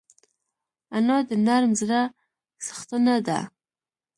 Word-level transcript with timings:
انا 0.95 1.17
د 1.29 1.31
نرم 1.45 1.71
زړه 1.81 2.01
څښتنه 2.65 3.15
ده 3.27 3.39